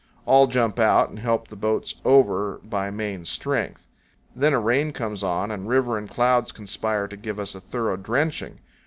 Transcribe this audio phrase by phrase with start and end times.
[0.25, 3.87] All jump out and help the boats over by main strength.
[4.35, 7.97] Then a rain comes on, and river and clouds conspire to give us a thorough
[7.97, 8.61] drenching.